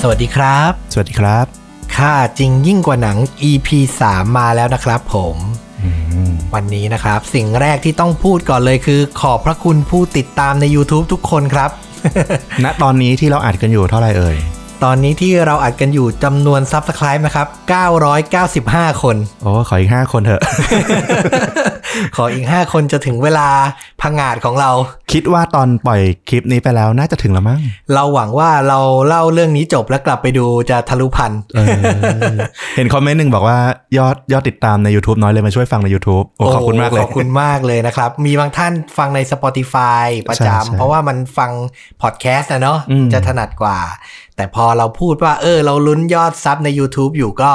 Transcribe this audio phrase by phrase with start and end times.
[0.00, 1.46] สวัสดีครับ สวัสดีครับ
[1.96, 3.18] ค่าจริงยิ่งกว่าหนัง
[3.50, 3.68] EP
[4.02, 5.36] 3 มาแล้วนะครับผม
[6.54, 11.70] วันนี้นะครับ สิ่งแรกที่ต้องพูดก่อนเลยคือ ขอบพระคุณผู้ติดตามใน YouTube ทุกคนครับ
[12.64, 14.36] ณตอนนี้ที่เราอัดกันอยู่เท่าไหร่เอ่ย
[14.84, 17.46] ตอนนี้ที่เราอัดกันอยู่จำนวน Subscribe นะครับ
[18.24, 20.42] 995 คน โอ้ขออีกห้าคนเถอะ
[22.16, 23.48] ขออีก 5 คนจะถึงเวลา
[24.02, 24.70] พังงาดของเรา
[25.12, 27.60] คิดว่าตอนปล่อยคลิปนี้ไปแล้วน่าจะถึงแล้วมั้ง
[27.94, 31.66] เราหวังว่าเราเล่าเรื่องนี้จบแล้วกลับไปดูจะทะลุพันเออ
[32.76, 33.58] เห็นคอมเมนต์หนึ่งบอกว่า
[33.98, 41.50] ยอดยอดติดตามใน YouTube น้อยเลยมาช่วยฟังใน YouTube โอ้ขอบคุณมากเลย ขอบคุณมากเลยนะครับ มีบางท่านฟังใน Spotify ประใช่ใช่จำเพราะว่ามันฟัง
[42.02, 43.78] พอดแคสต์นะเนาะอืมจะถนัดกว่า
[44.38, 47.52] แต่พอเราพูดว่า เออ เราลุ้นยอดซับใน YouTube อยู่ก็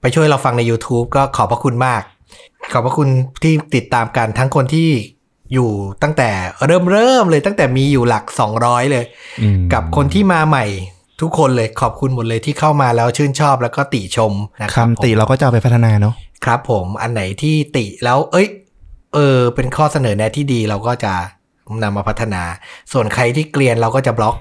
[0.00, 2.02] ไปช่วยเราฟังใน YouTube ก็ขอบพระคุณมาก
[2.72, 3.08] ขอบพระคุณ
[3.42, 4.88] ที่ติดตามกันทั้งคนที่
[5.52, 5.70] อยู่
[6.02, 6.30] ตั้งแต่
[6.66, 8.24] เริ่มเริ่มเลยตั้งแต่มีอยู่หลัก
[8.58, 9.04] 200 เลย
[9.40, 10.64] อืมกับคนที่มาใหม่
[11.20, 16.14] ทุกคนเลยขอบคุณหมดเลยที่เข้ามาแล้วชื่นชอบแล้วก็ติชมนะครับคำติเราก็จะเอาไปพัฒนาเนาะ
[16.44, 18.48] ครับ ผมอันไหนที่ติแล้ว เอ้ย
[19.14, 21.14] เออ เป็นข้อเสนอแนะที่ดีเราก็จะ
[21.82, 22.42] นำมาพัฒนา
[22.92, 24.34] ส่วนใครที่เกลียนเราก็จะบล็อก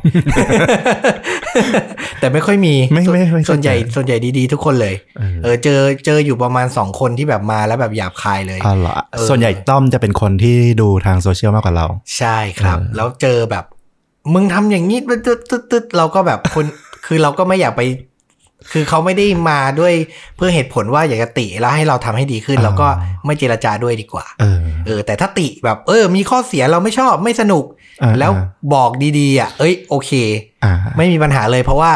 [2.20, 11.86] แต่ไม่ค่อยมีไม่ไม่ไม่ส่วนใหญ่ส่วนใหญ่ดีๆ ทุกคนเลยเออเออเจอเจออยู่ประมาณสองคนที่แบบมาแล้วแบบหยาบคายเลยอ๋อเหรอเออส่วนใหญ่ต้อมจะเป็นคนที่ดูทางโซเชียลมากกว่าเรา
[12.18, 13.66] ใช่ครับเออแล้วเจอแบบ
[14.34, 16.66] มึงทำอย่างนี้ตึ๊ดตึ๊ดตึ๊ดตึ๊ดเราก็แบบคน
[17.06, 17.82] คือเราก็ไม่อยากไป
[18.72, 19.94] คือเขาไม่ได้มาด้วย
[20.36, 22.88] เพื่อเหตุผลว่าอยากจะติแล้วให้เราทำให้ดีขึ้นเราก็
[23.26, 27.66] ไม่เจรจาด้วยดีกว่าเออเออแต่ถ้าติแบบเออ มีข้อเสียเราไม่ชอบไม่สนุก
[28.04, 28.32] อ่าแล้ว
[28.74, 30.12] บอกดีๆอะเอ้ยโอเค
[30.64, 31.92] อ่าไม่มีปัญหาเลยเพราะว่า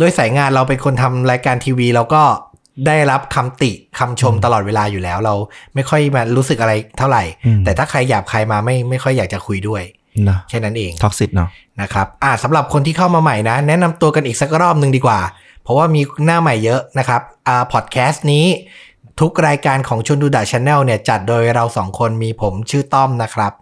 [0.00, 2.22] ด้วยสายงานเราเป็นคนทำรายการทีวีเราก็
[2.86, 5.34] ได้รับคำติคำชมตลอดเวลาอยู่แล้วเรา
[5.74, 9.82] ไม่ค่อยมารู้สึกอะไรเท่าไหร่อืมแต่ถ้าใครหยาบใครมาไม่ไม่ค่อยอยากจะคุยด้วย
[10.24, 11.48] เนาะแค่นั้นเอง toxic เนาะ
[11.82, 15.18] นะครับอ่าสำหรับคนที่เข้ามาใหม่นะ แนะนำตัวกันอีกสักรอบหนึ่งดีกว่า
[15.64, 18.46] เพราะว่ามีหน้าใหม่เยอะนะครับอ่าพอดแคสต์นี้
[19.20, 23.52] ทุกรายการของชวนดู The Channel เนี่ยจัดโดยเราสองคนมีผมชื่อต้อมนะครับ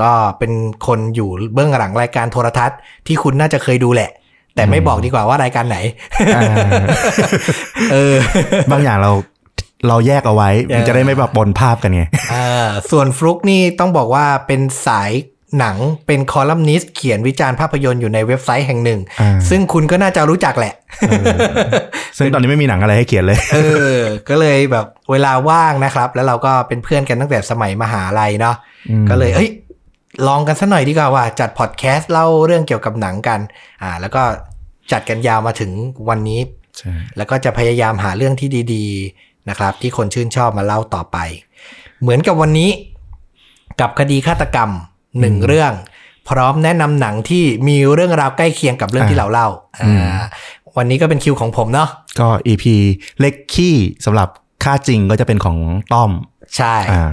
[0.00, 0.52] ก็เป็น
[0.86, 4.10] คนอยู่เบื้องหลังรายการโทรทัศน์ที่คุณน่าจะเคยดูแหละ
[4.54, 5.78] แต่ไม่บอกดีกว่าว่ารายการไหน
[6.34, 6.42] อ่า
[7.92, 8.14] เออ
[8.70, 9.12] บางอย่างเรา
[9.88, 12.02] เราแยกเอาไว้มันจะได้ไม่แบบปนภาพกันไง
[12.32, 15.10] อ่าส่วนฟลุกนี่ต้องบอกว่าเป็นสาย
[15.58, 15.76] หนัง
[16.06, 20.74] เป็นคอลัมนิสต์เขียนวิจารณ์ภาพยนตร์อยู่ในเว็บไซต์แห่งหนึ่งอ่าซึ่งคุณก็น่าจะรู้จักแหละ
[22.18, 23.58] ซึ่งตอนนี้ไม่มีหนังอะไรให้เขียนเลย เอ
[23.94, 23.98] อ
[24.28, 28.56] ก็เลยแบบเวลาว่างนะครับ แล้วเราก็เป็นเพื่อนกันตั้งแต่สมัยมหาลัยเนาะ
[28.90, 29.50] อืมก็เลยเอ้ย
[30.26, 33.40] ลองกันสักหน่อยดีกว่าว่าจัดพอดแคสต์เล่าเรื่องเกี่ยวกับหนังกัน
[33.82, 34.22] อ่า แล้วก็
[34.92, 35.70] จัดกันยาวมาถึง
[36.08, 36.40] วันนี้
[36.78, 41.18] ใช่แล้วก็จะพยายามหาเรื่องที่ดีๆนะครับ ที่คนชื่นชอบมาเล่าต่อไป
[42.02, 42.70] เหมือนกับวันนี้
[43.80, 44.70] กับคดีฆาตกรรม
[45.20, 45.72] หนึ่งเรื่อง
[46.28, 49.48] พร้อมแนะนำหนังที่มีเรื่องราวใกล้เคียงกับเรื่องที่เราเล่า
[49.80, 50.22] อ่า
[50.76, 51.88] วันนี้ก็เป็นคิวของผมเนาะ
[52.20, 52.64] ก็ EP
[53.20, 54.28] เล็กขี้สำหรับ
[54.64, 55.56] ค่าจริงก็จะเป็นของ
[55.92, 56.10] ต้อม
[56.56, 57.10] ใช่อ่า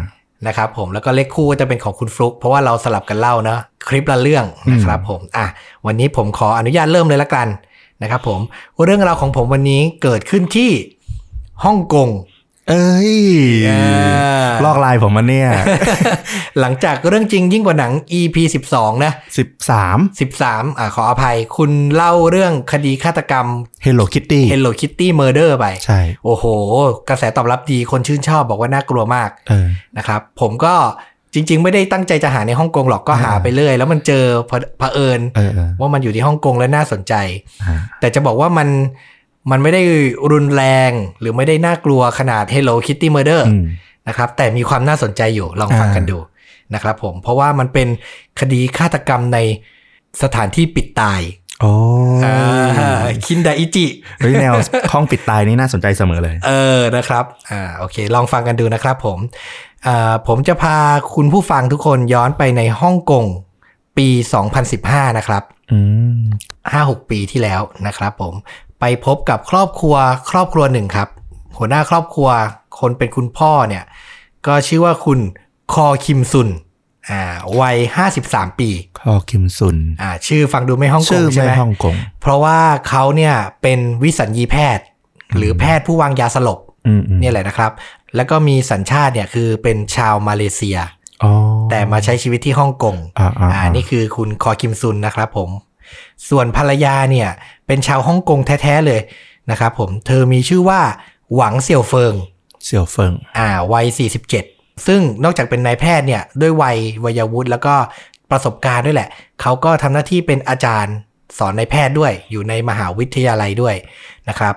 [0.48, 5.46] นะครับผมแล้วก็เลขคู่ก็จะเป็นของคุณฟลุกเพราะว่าเราสลับกันเล่าเนอะคลิปละเรื่องนะครับผมอะ
[5.86, 7.48] วันนี้ผมขออนุญาตเริ่มเลยละกัน
[8.02, 8.40] นะครับผม
[8.84, 10.72] เรื่องราวของผมวันนี้เกิดขึ้นที่
[11.64, 12.10] ฮ่องกง
[12.70, 13.14] เอ้ย
[13.70, 15.50] อ่าลอกลายผมมาเนี่ย
[16.60, 18.38] หลังจากเรื่องจริงยิ่งกว่าหนัง EP
[18.72, 19.98] 12 นะสิบสาม
[20.40, 23.48] 13 อ่าขออภัย คุณเล่าเรื่องคดีฆาตกรรม
[23.86, 26.46] Hello Kitty Hello Kitty Murder ไป ใช่ โอ้โห
[27.10, 30.76] กระแสตอบรับดีคนชื่นชอบบอกว่าน่ากลัวมากเออนะครับ ผมก็
[31.34, 37.14] จริง ๆ ไม่ได้ตั้งใจจะหาในฮ่องกงหรอกก็หาไปเรื่อยแล้วมันเจอเผเผอิญเออเออว่ามันอยู่ที่ฮ่องกงและน่าสนใจ
[37.64, 38.68] อ่าแต่จะบอกว่ามัน
[39.52, 39.82] มันไม่ได้
[40.32, 43.66] รุนแรงหรือไม่ได้น่ากลัวขนาด Hello Kitty Murder อืม
[44.08, 46.18] นะครับแต่มีความน่าสนใจอยู่ลองฟังกันอ่าดู
[46.74, 47.88] นะครับผมเพราะว่ามันเป็น
[48.40, 49.40] คดีฆาตกรรมใน
[50.24, 51.22] สถานที่ปิดตาย
[51.62, 51.72] โอ้
[53.26, 53.86] คินดาอิจิ
[54.20, 54.54] เฮ้ยแนว
[54.94, 59.20] ห้องปิดตายนี่น่าสนใจเสมอเลย เออนะครับอ่าโอเค ลองฟังกันดูนะครับผม
[59.88, 60.78] อ่าผมจะพา
[61.16, 63.26] คุณผู้ฟังทุกคนย้อนไปในฮ่องกง
[63.98, 64.08] ปี
[64.64, 65.80] 2015 นะครับอื
[66.20, 66.22] ม
[66.66, 68.34] 5-6ปีที่แล้วนะครับผม
[68.80, 69.96] ไปพบกับครอบครัว
[70.32, 71.08] ครอบครัวหนึ่งครับ
[71.58, 72.30] หัวหน้าครอบครัว
[72.80, 73.84] คนเป็นคุณพ่อเนี่ย
[74.48, 75.20] ก็ชื่อว่าคุณ
[75.74, 76.50] คอคิมซุน
[77.10, 77.22] อ่า
[77.60, 77.78] วัย
[78.18, 84.86] 53ปีคอคิมซุนอ่าชื่อฟังดูไม่ฮ่องกชื่งอใช่ไม่ไหมฮ่องกงเพราะว่าเขาเนี่ยเป็นวิสัญญีแพทย์
[85.38, 87.72] หรือแพทย์ผู้วางยาสลบอืมอืมเนี่ยแหละนะครับ
[88.16, 90.78] แล้วก็มีสัญชาติเนี่ยคือเป็นชาวมาเลเซีย
[91.24, 91.32] อ๋อ
[91.70, 95.50] แต่มาใช้ชีวิตที่ฮ่องกงอ่าอ่าอ่านี่คือคุณคอคิมซุนนะครับผม
[96.30, 97.30] ส่วนภรรยาเนี่ย
[97.70, 99.02] เป็นชาวฮ่องกงแท้ๆเลย
[99.52, 100.82] นะครับผมเธอมีชื่อว่า
[101.36, 102.14] หวังเสี่ยวเฟิง
[102.66, 103.86] เสี่ยวเฟิงอ่าวัย
[104.36, 107.76] 47 ซึ่งนอกจากเป็นนายแพทย์เนี่ยด้วยวัยวัยวุฒิแล้วก็
[108.32, 109.10] ประสบการณ์ด้วยแหละ
[109.42, 110.96] เขาก็ทำหน้าที่เป็นอาจารย์
[111.38, 113.76] สอนในแพทย์ด้วย อยู่ในมหาวิทยาลัยด้วย
[114.30, 114.56] นะครับ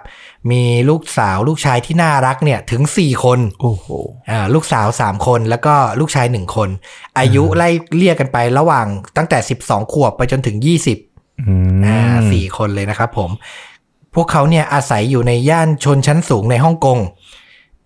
[0.51, 3.87] มีลูกสาวลูกชายที่น่ารักเนี่ยถึง 4 คนโอ้โห
[4.31, 6.69] อ่าลูกสาว 3 คนแล้วก็ลูกชาย 1 คน
[7.19, 8.87] อายุไล่เลี่ยกันไประหว่าง
[9.17, 10.57] ตั้งแต่ 12 ขวบไปจนถึง
[10.91, 11.12] 20
[11.47, 12.01] อืมอ่า
[12.33, 13.31] สี่คนเลยนะครับผม
[14.15, 16.99] พวกเขาเนี่ยอาศัยอยู่ในย่านชนชั้นสูงในฮ่องกง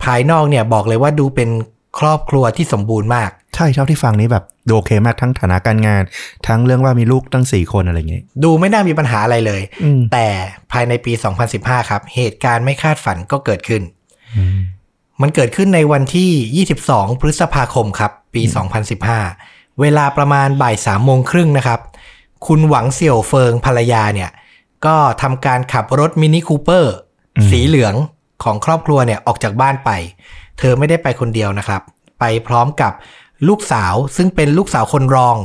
[0.02, 1.50] ภายนอกเนี่ยบอกเลยว่าดูเป็น
[1.98, 6.02] ครอบครัวที่สมบูรณ์มาก ใช่เท่าที่ฟังนี้แบบดูโอเคมากทั้งฐานะการงาน
[6.46, 10.26] ทั้งเรื่องว่ามีลูกตั้งสี่คนอะไรอย่างเงี้ยดูไม่น่ามีปัญหาอะไรเลยอืมแต่
[10.72, 11.12] ภายในปี
[11.50, 13.82] 2015 ครับ เหตุการณ์ไม่คาดฝันก็เกิดขึ้น
[14.36, 14.58] อืม
[15.22, 18.42] มันเกิดขึ้นในวันที่ 22 พฤษภาคมครับ ปี
[19.10, 21.80] 2015 เวลาประมาณบ่ายสามโมงครึ่งนะครับ
[22.46, 24.30] คุณหวังเสี่ยวเฟิงภรรยาเนี่ย
[24.86, 26.94] ก็ทำการขับรถ Mini Cooper
[27.50, 27.94] สีเหลือง
[28.42, 29.90] ของครอบครัวเนี่ยออกจากบ้านไป
[30.58, 31.82] เธอไม่ได้ไปคนเดียวนะครับ
[32.20, 32.92] ไปพร้อมกับ
[33.48, 35.36] ลูกสาวซึ่งเป็นลูกสาวคนรอง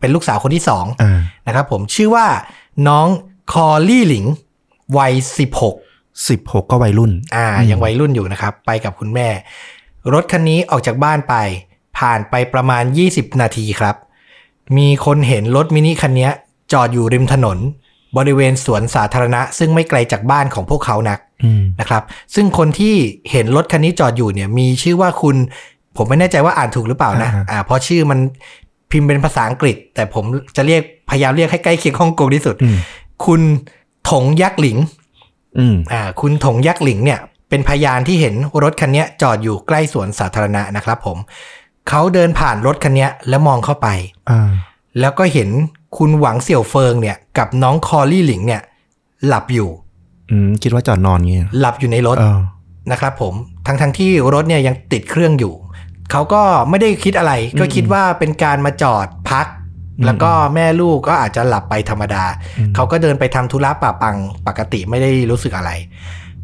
[0.00, 2.26] เป็นลูกสาวคนที่สองอ่านะครับผมชื่อว่า
[2.88, 3.06] น้อง
[3.52, 4.24] คอลี่หลิง
[4.98, 5.12] วัย
[5.70, 9.28] 16สิบหกก็วัยรุ่น อ่า ยังวัยรุ่นอยู่นะครับ ไปกับคุณแม่
[10.12, 11.34] รถคันนี้ออกจากบ้านไป
[11.98, 13.96] ผ่านไปประมาณ20นาทีครับ
[14.76, 16.28] มีคนเห็นรถมินิคันนี้
[16.72, 17.58] จอดอยู่ริมถนน
[18.16, 22.02] บริเวณสวนสาธารณะ ซึ่งไม่ไกลจากบ้านของพวกเขานักอืมนะครับ
[22.34, 22.94] ซึ่งคนที่
[23.30, 25.36] เห็นรถคันนี้จอดอยู่เนี่ย มีชื่อว่าคุณ
[25.96, 28.18] ผมไม่แน่ใจว่าอ่านถูกหรือเปล่านะอ่าฮะอ่าเพราะชื่อมัน
[28.90, 30.24] พิมพ์เป็นภาษาอังกฤษ แต่ผม
[30.56, 32.76] จะเรียกพยายามเรียกให้ใกล้เคียงฮ่องกงที่สุดอืม
[33.26, 33.40] คุณ
[34.10, 34.78] ถงยักษ์หลิง
[35.58, 37.20] อืมอ่า คุณถงยักษ์หลิงเนี่ย
[37.50, 41.18] เป็นพยานที่เห็นรถคันเนี้ยจอดอยู่ใกล้สวนสาธารณะนะครับผม
[41.88, 43.88] เขาเดินผ่านรถคันเนี้ยแล้วมองเข้าไป
[44.30, 44.50] อ่า
[45.00, 45.48] แล้วก็เห็น
[45.96, 48.62] คุณหวังเสี่ยวเฟิงเนี่ย กับน้องคอลี่หลิงเนี่ย
[49.26, 49.70] หลับอยู่
[50.30, 52.38] อืมคิดว่าจอดนอนเงี้ยหลับอยู่ในรถเออ
[52.90, 53.34] นะครับผม
[53.66, 55.54] ทั้งทั้งที่รถเนี่ยยังติดเครื่องอยู่
[56.10, 59.46] เขาก็ไม่ได้คิดอะไร ก็คิดว่าเป็นการมาจอดพัก
[59.98, 62.24] อืมแล้วก็แม่ลูกก็อาจจะหลับไปธรรมดา
[62.58, 65.70] อืมเขาก็เดินไปทำธุระป่าปังปกติไม่ได้รู้สึกอะไร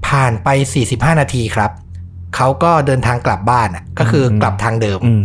[0.07, 0.49] ผ่านไป
[0.85, 1.71] 45 นาทีครับ
[2.35, 5.23] เขาก็เดินทางกลับบ้านอะก็คืออกลับทางเดิมอืม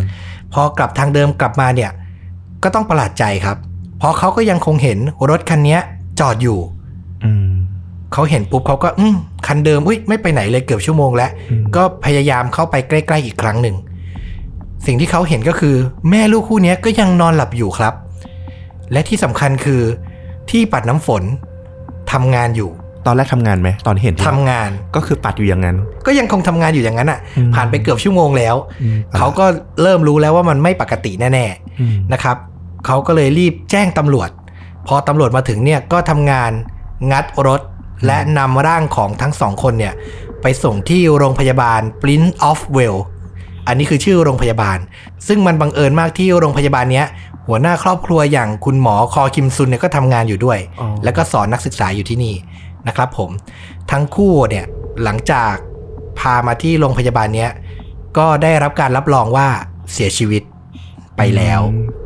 [0.53, 1.91] พอกลับทางเดิมกลับมาเนี่ย
[2.63, 3.57] ก็ต้องประหลาดใจครับ
[3.99, 5.79] เพราะเขาก็ยังคงเห็นรถคันเนี้ย
[6.19, 6.59] จอดอยู่
[7.23, 7.49] อืม
[8.13, 9.15] เขาเห็นปุ๊บเขาก็อืม
[9.47, 13.75] คันเดิมอุ้ยไม่ไปไหนเลยเกือบชั่วโมงแล้วอืมก็พยายามเข้าไปใกล้ ๆ อีกครั้งหนึ่ง
[14.85, 15.75] สิ่งที่เขาเห็นก็คือ
[16.09, 17.93] แม่ลูกคู่เนี้ยก็ยังนอนหลับอยู่ครับ
[18.91, 19.81] และที่สำคัญคือ
[20.49, 21.23] ที่ปัดน้ำฝน
[22.11, 22.69] ทำงานอยู่
[23.05, 29.45] ตอนแรกทำงานไหมตอนเห็นที่ทำงานก็คือปัดอยู่อย่างนั้น ก็ยังคงทำงานอยู่อย่างนั้นอะอืมผ่านไปเกือบชั่วโมงแล้วอืมเขาก็
[29.81, 31.45] เริ่มรู้แล้วว่ามันไม่ปกติแน่
[31.79, 32.37] อืมๆนะครับ
[32.85, 34.29] เขาก็เลยรีบแจ้งตำรวจ
[34.87, 36.51] พอตำรวจมาถึงเนี่ยก็ทำงาน
[37.11, 37.61] งัดรถ
[38.05, 39.93] และนำร่างของทั้งสองคนเนี่ย
[40.41, 43.03] ไปส่งที่โรงพยาบาล Prince of Wales
[43.67, 44.77] อันนี้คือชื่อโรงพยาบาล
[45.27, 47.07] ซึ่งมันบังเอิญมากที่โรงพยาบาลเนี้ย
[47.47, 52.35] หัวหน้าครอบครัวอย่างคุณหมอคอคิมซุนเนี่ยก็ทำงานอยู่ด้วยอ๋อแล้วก็สอนนักศึกษาอยู่ที่นี่
[52.87, 53.29] นะครับผม
[53.91, 54.65] ทั้งคู่เนี่ย
[55.03, 55.53] หลังจาก
[56.19, 57.51] พามาที่โรงพยาบาลเนี้ย
[58.17, 59.47] ก็ได้รับการรับรองว่า
[59.93, 60.43] เสียชีวิต
[61.17, 61.61] ไปแล้ว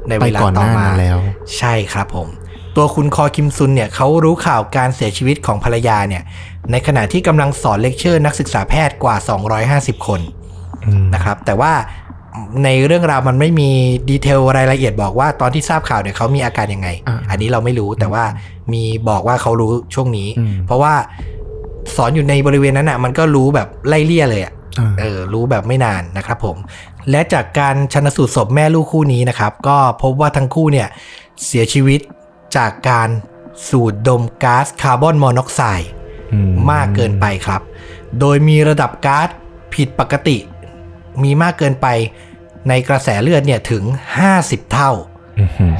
[0.09, 1.17] ในเวลาไปก่อนหต่อน้ามานั้นแล้ว
[1.57, 2.27] ใช่ครับผม
[2.75, 6.23] ตัวคุณคอคิมซุนเนี่ยเขารู้ข่าวการเสียชีวิตของภรรยาเนี่ย
[6.71, 9.15] ในขณะที่กำลังสอนเลคเชอร์นักศึกษาแพทย์กว่า
[9.97, 10.21] 250 คน
[10.85, 11.73] อืมนะครับ แต่ว่า
[12.63, 13.69] ในเรื่องราวมันไม่มี
[14.09, 18.23] detail รายละเอียดบอกว่าตอนที่ทราบข่าวเนี่ยเขามีอาการยังไงอ่าอันนี้เราไม่รู้แต่ว่า
[18.73, 20.93] มีบอกว่าเขารู้ช่วงนี้อืมเพราะว่า
[21.95, 26.57] สอนอยู่ในบริเวณนั้นอะ มันก็รู้แบบไล่เลี่ยเลยอะอ่าเออรู้แบบไม่นานนะครับผม
[27.11, 30.87] และจากการชันสูตรศพแม่ลูกคู่นี้นะครับ ก็พบว่าทั้งคู่เนี่ย
[31.45, 31.99] เสียชีวิต
[32.57, 33.09] จากการ
[33.69, 35.89] สูดดมก๊าซคาร์บอนมอนอกไซด์
[36.33, 36.39] อื
[36.71, 37.61] มากเกินไปครับ
[38.19, 39.29] โดยมีระดับก๊าซ
[39.73, 40.37] ผิดปกติ
[41.23, 41.87] มีมากเกินไป
[42.69, 43.83] ในกระแสเลือดเนี่ยถึง
[44.27, 44.91] 50 เท่า
[45.39, 45.73] อืมอืม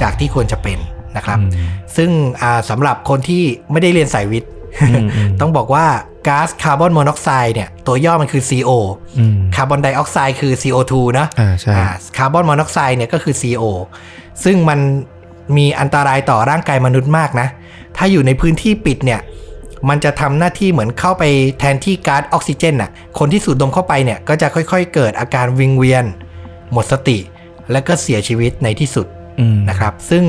[0.00, 0.78] จากที่ควรจะเป็น
[1.16, 1.50] นะครับอืม
[1.96, 2.10] ซึ่ง
[2.42, 4.50] อ่าสำหรับคนที่ไม่ได้เรียนสายวิทย์
[4.82, 5.86] อืมอืมต้องบอกว่า
[6.28, 8.70] ก๊าซคาร์บอนมอนอกไซด์เนี่ยตัวย่อมันคือ CO
[9.18, 11.72] อืมคาร์บอนไดออกไซด์คือ CO2 นะอ่าใช่
[12.16, 13.64] คาร์บอนมอนอกไซด์เนี่ยก็คือ CO
[14.44, 14.80] ซึ่งมัน
[15.56, 17.48] มีอันตรายต่อร่างกายมนุษย์มากนะ
[17.96, 19.20] ถ้าอยู่ในพื้นที่ปิดเนี่ย
[19.88, 21.24] มันจะทำหน้าที่เหมือนเข้าไป
[21.58, 26.04] แทนที่ก๊าซออกซิเจนน่ะ คนที่สูดดมเข้าไปเนี่ยก็จะค่อยๆ เกิดอาการวิงเวียน
[26.72, 27.18] หมดสติ
[27.72, 29.06] และก็เสียชีวิตในที่สุด
[29.40, 30.24] อืมนะครับ ซึ่ง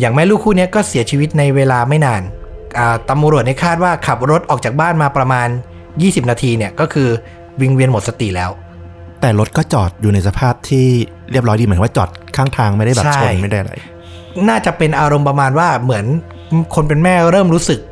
[0.00, 2.22] อย่างแม่ลูกคู่เนี้ยก็เสียชีวิตในเวลาไม่นาน
[2.78, 5.48] อ่าตำรวจในยคาดว่าขับรถออกจากบ้านมาประมาณ
[5.88, 7.08] 20 นาทีเนี่ยก็คือ
[7.60, 8.50] วิงเวียนหมดสติแล้ว
[9.20, 10.86] แต่รถก็จอดอยู่ในสภาพที่
[11.30, 13.72] เรียบร้อยดีเหมือนว่าจอดข้างทางไม่ได้แบบใช่ชนไม่ได้อะไร
[14.48, 16.04] น่าจะเป็นอารมณ์ประมาณว่าเหมือน
[16.74, 17.91] คนเป็นแม่เริ่มรู้สึกอืม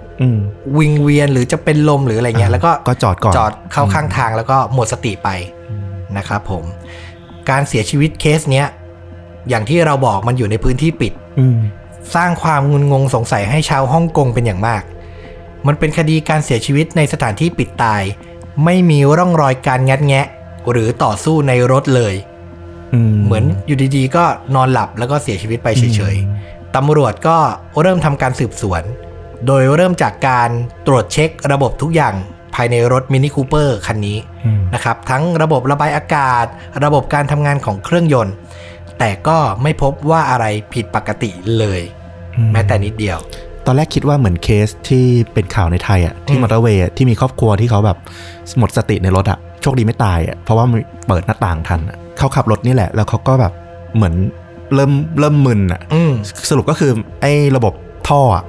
[0.78, 5.28] วิงเวียนหรือจะเป็นลมหรืออะไรเงี้ยแล้วก็ก็จอดก่อนจอดเข้าข้างทางแล้วก็หมดสติไป
[5.70, 5.84] อืม
[6.16, 6.64] นะครับผม
[7.50, 8.66] การเสียชีวิตเคสเนี้ย
[9.48, 11.58] อย่างที่เราบอกมันอยู่ในพื้นที่ปิดอืม
[12.14, 14.82] สร้างความงุนงงสงสัยให้ชาวฮ่องกงเป็นอย่างมาก
[15.66, 18.02] มันเป็นคดีการเสียชีวิตในสถานที่ปิดตาย
[18.64, 20.26] ไม่มีร่องรอยการงัดแงะ
[20.70, 22.14] หรือต่อสู้ในรถเลย
[22.94, 24.24] อืมเหมือนอยู่ดีๆ ก็
[24.54, 27.36] นอนหลับแล้วก็เสียชีวิตไปเฉยๆตำรวจก็
[27.80, 28.82] เริ่มทำการสืบสวน
[29.47, 30.50] โดยเริ่มจากการ
[30.87, 32.14] ตรวจเช็คระบบทุกอย่าง
[32.54, 36.47] ภายในรถมินิคูเปอร์คันนี้อืมนะครับ ทั้งระบบระบายอากาศ
[36.85, 38.35] ระบบการทำงานของเครื่องยนต์
[38.99, 41.80] แต่ก็ไม่พบว่าอะไรผิดปกติเลย
[42.52, 43.18] แม้แต่นิดเดียว
[43.66, 47.99] ตอนแรกคิดว่าเหมือนเคสที่เป็นข่าวในไทยอะที่อืมมอเตอร์เวย์อะที่มีครอบครัวที่เขาแบบ
[48.59, 53.52] หมดสติในรถอะโชคดีไม่ตายอะเพราะว่ามันเปิดหน้าต่างทันอะเขาขับรถนี่แหละ แล้วเขาก็แบบ
[53.94, 54.14] เหมือน
[54.75, 56.12] เริ่มเริ่มมึนอะอืม
[56.50, 57.75] สรุปก็คือไอ้ระบบ
[58.09, 58.44] ท่ออะ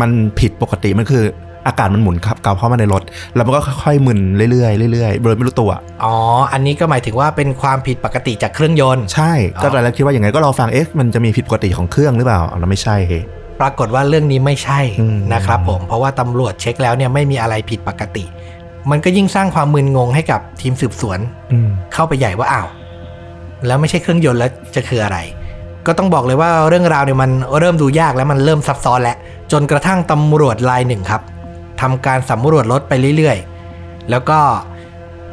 [0.00, 1.24] มันผิดปกติมันคือ
[1.66, 3.02] อากาศมันหมุนครับกลับเข้ามาในรถ
[3.34, 4.20] แล้วมันก็ค่อยๆมึน
[4.52, 5.70] เรื่อยๆเรื่อยๆโดยไม่รู้ตัว
[6.04, 6.14] อ๋อ
[6.52, 13.20] อันนี้ก็หมายถึงว่าเป็นความผิดปกติจากเครื่องยนต์ ใช่อ๋อก็ตอนแรกคิดว่าอย่างไงก็รอฟังเอ๊ะมันจะมีผิดปกติของเครื่องหรือเปล่าอ๋อแล้วไม่ใช่เฮ้
[13.60, 18.24] ปรากฏว่าเรื่องนี้ไม่ใช่อืมนะครับผม เพราะว่าตำรวจเช็คแล้วเนี่ยไม่มีอะไรผิดปกติ
[18.90, 21.18] มันก็ยิ่งสร้างความมึนงงให้กับทีมสืบสวน
[21.52, 22.68] อืมเข้าไปใหญ่ว่าอ้าว
[23.66, 25.18] แล้วไม่ใช่เครื่องยนต์แล้วจะคืออะไร
[25.86, 29.16] ก็ต้องบอกเลยว่าเรื่องราวเนี่ยมันเริ่มดูยากแล้วมันเริ่มซับซ้อนแล้ว
[29.52, 31.22] จนกระทั่งตำรวจรายหนึ่งครับ
[31.80, 34.38] ทำการสำรวจรถไปเรื่อยๆ แล้วก็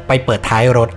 [0.06, 0.88] ไปเปิดท้ายรถ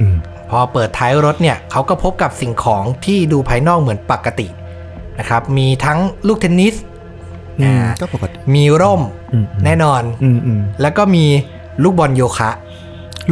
[0.00, 0.16] อืม
[0.50, 4.46] พอเปิดท้ายรถเนี่ยเขาก็พบกับสิ่งของที่ดูภายนอกเหมือนปกติ
[5.18, 6.74] นะครับ มีทั้งลูกเทนนิส
[7.60, 11.24] อืมอ่าก็ปกติมีร่มอืมแน่นอนอืมอืมแล้วก็มี
[11.82, 12.50] ลูกบอลโยคะ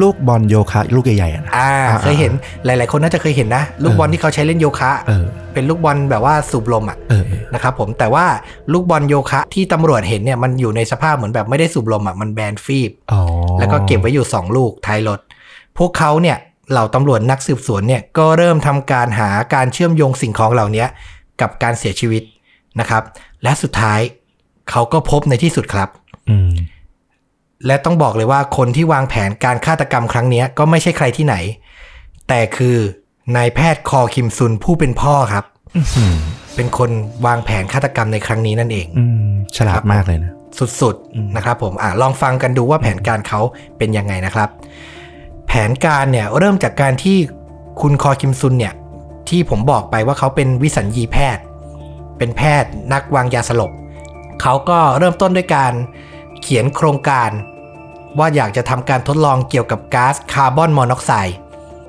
[0.03, 2.33] ลูกบอลโยคะลูกใหญ่ๆอะนะอ่าอ่าเคยเห็น
[2.65, 5.25] หลาย ๆ คนน่าจะเคยเห็นนะ ลูกบอลที่เขาใช้เล่นโยคะเออ
[5.55, 8.27] เป็นลูกบอลแบบว่าสูบลมอะเออเออนะครับผมแต่ว่า
[8.73, 13.21] ลูกบอลโยคะที่ตำรวจเห็นเนี่ยมันอยู่ในสภาพเหมือนแบบไม่ได้สูบลมอะมันแบนฟีบอ๋อ
[13.59, 15.21] แล้วก็เก็บไว้อยู่ 2 ลูกท้ายรถ
[15.79, 16.37] พวกเขาเนี่ย
[16.71, 20.85] เหล่าตำรวจนักสืบสวนเนี่ยก็เริ่มทำการหาการเชื่อมโยงสิ่งของเหล่านี้
[21.41, 22.23] กับการเสียชีวิต
[22.81, 23.03] นะครับ
[23.43, 24.01] และสุดท้าย
[24.71, 25.89] เขาก็พบในที่สุดครับ
[26.31, 26.53] อืม
[27.67, 31.37] และต้องบอกเลยว่าคนที่วางแผนการฆาตกรรมครั้งเนี้ยก็ไม่ใช่ใครที่ไหน
[32.29, 32.77] แต่คือ
[33.37, 35.45] นายแพทย์คอคิมซุนผู้เป็นพ่อครับ
[35.97, 36.17] อืม
[36.57, 36.91] เป็นคน
[37.27, 40.33] วางแผนฆาตกรรมในครั้งนี้นั่นเองอืมฉลาดมากเลยนะ
[40.81, 43.41] สุดๆนะครับผมอะลองฟังกันดูว่าแผนการเขา
[43.79, 44.49] เป็นยังไงนะครับ
[45.47, 47.17] แผนการเนี่ยเริ่มจากการที่
[47.81, 48.75] คุณคอคิมซุนเนี่ย
[49.29, 51.45] ที่ผมบอกไปว่าเขาเป็นวิสัญญีแพทย์
[52.19, 53.73] เป็นแพทย์นักวางยาสลบ
[54.43, 55.73] เขาก็เริ่มต้นด้วยการ
[56.43, 57.31] เขียนโครงการ
[58.19, 61.37] ว่าอยากจะทำการทดลองเกี่ยวกับก๊าซคาร์บอนมอนอกไซด์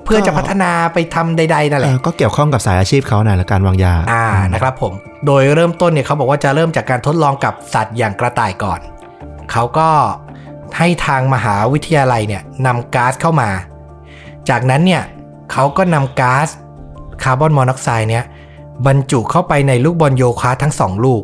[0.04, 4.92] เพื่อจะพัฒนาไปทำใดๆนั่นแหเอละอก็เกี่ยวข้องกับสายอาชีพเขานะและการวางยาอ่านะครับผม
[5.26, 8.80] โดยเริ่มต้นเนี่ยเขาบอกว่าจะเริ่มจากการทดลองกับสัตว์อย่างกระต่ายก่อน
[9.52, 9.88] เขาก็
[10.78, 13.50] ให้ทางมหาวิทยาลัยเนี่ยนำก๊าซเข้ามา
[14.48, 15.02] จากนั้นเนี่ย
[15.52, 16.48] เขาก็นำก๊าซ
[17.22, 18.24] คาร์บอนมอนอกไซด์เนี่ย
[18.86, 21.22] บรรจุเข้าไปในลูกบอลโยคะทั้งสองลูก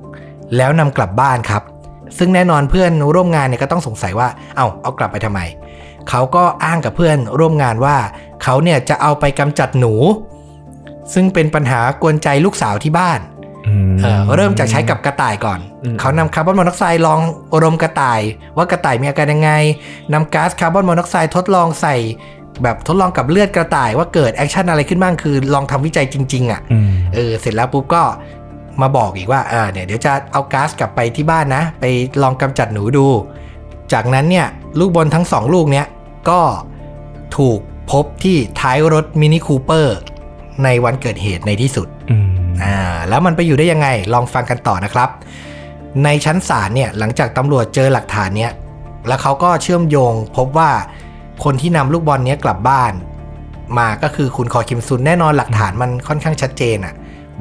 [0.56, 1.62] แล้วนำกลับบ้านครับ
[2.19, 5.40] ซึ่งแน่นอนเพื่อนร่วมงานเนี่ยก็ต้องสงสัยว่า เอา้าเอากลับไปทำไม
[6.09, 7.97] เขาก็อ้างกับเพื่อนร่วมงานว่า
[8.42, 9.95] เขาเนี่ยจะเอาไปกำจัดหนู
[11.14, 13.21] ซึ่งเป็นปัญหากวนใจลูกสาวที่บ้าน
[13.66, 17.21] อืมเอ่อเริ่มจากใช้กับกระต่ายก่อนอืมเขานำคาร์บอนมอนอกไซด์ลอง
[17.62, 18.21] รมกระต่าย
[18.57, 19.50] ว่ากระต่ายมีอาการยังไง
[20.12, 21.97] นำก๊าซคาร์บอนมอนอกไซด์ทดลองใส่
[22.62, 28.02] แบบทดลองกับเลือดกระต่ายว่าเกิด action อะไรขึ้นบ้างคือลองทำวิจัยจริง ๆอะอืมเออเสร็จแล้วปุ๊บก็
[28.81, 31.85] มาบอกอีกว่าเออเนี่ยเดี๋ยวจะเอาก๊าซกลับไปที่บ้านนะ ไป
[32.23, 33.07] ลองกำจัดหนูดู
[33.93, 34.47] จากนั้นเนี่ย
[34.79, 35.87] ลูกบอลทั้งสองลูกเนี้ย
[36.31, 36.41] ก็
[37.37, 37.59] ถูก
[37.91, 39.99] พบที่ท้ายรถมินิคูเปอร์
[40.64, 42.29] ในวันเกิดเหตุในที่สุดอืม
[42.64, 42.76] อ่า
[43.09, 45.11] แล้วมันไปอยู่ได้ยังไงลองฟังกันต่อนะครับ
[46.05, 48.52] ในชั้นศาลเนี่ยหลังจากตำรวจเจอหลักฐานเนี้ย
[49.09, 50.71] แล้วเขาก็เชื่อมโยงพบว่า
[51.45, 52.93] คนที่นำลูกบอลเนี้ยกลับบ้าน
[53.79, 56.95] มาก็คือคุณคอคิมซุนแน่นอนหลักฐานมันค่อนข้างชัดเจนอะ